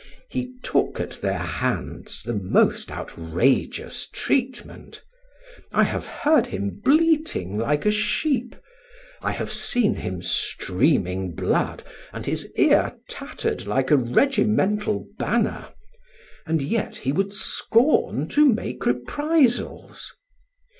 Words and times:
He 0.29 0.55
took 0.63 0.99
at 0.99 1.21
their 1.21 1.37
hands 1.37 2.23
the 2.23 2.33
most 2.33 2.89
outrageous 2.91 4.09
treatment; 4.11 5.03
I 5.71 5.83
have 5.83 6.07
heard 6.07 6.47
him 6.47 6.81
bleating 6.83 7.59
like 7.59 7.85
a 7.85 7.91
sheep, 7.91 8.55
I 9.21 9.31
have 9.31 9.53
seen 9.53 9.93
him 9.93 10.23
streaming 10.23 11.35
blood, 11.35 11.83
and 12.11 12.25
his 12.25 12.51
ear 12.55 12.95
tattered 13.11 13.67
like 13.67 13.91
a 13.91 13.95
regimental 13.95 15.05
banner; 15.19 15.67
and 16.47 16.63
yet 16.63 16.97
he 16.97 17.11
would 17.11 17.31
scorn 17.31 18.27
to 18.29 18.47
make 18.47 18.87
reprisals. 18.87 20.11